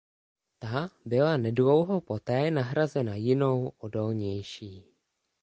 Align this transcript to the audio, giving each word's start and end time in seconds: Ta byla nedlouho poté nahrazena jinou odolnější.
Ta 0.59 0.89
byla 1.05 1.37
nedlouho 1.37 2.01
poté 2.01 2.51
nahrazena 2.51 3.15
jinou 3.15 3.71
odolnější. 3.77 4.83